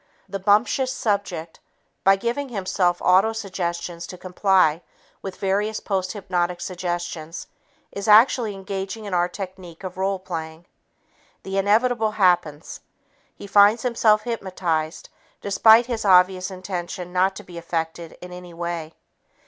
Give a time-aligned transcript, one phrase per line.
[0.27, 1.59] The bumptious subject,
[2.03, 4.81] by giving himself autosuggestions to comply
[5.21, 7.45] with various posthypnotic suggestions,
[7.91, 10.65] is actually engaging in our technique of role playing.
[11.43, 12.79] The inevitable happens.
[13.35, 15.09] He finds himself hypnotized
[15.39, 18.95] despite his obvious intention not to be affected in any way.